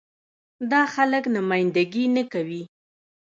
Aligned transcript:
دا 0.71 0.81
خلک 0.93 1.23
نماينده 1.35 1.83
ګي 1.91 2.05
نه 2.15 2.23
کوي. 2.33 2.63